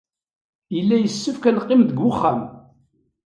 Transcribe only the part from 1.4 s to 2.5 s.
ad neqqim deg wexxam.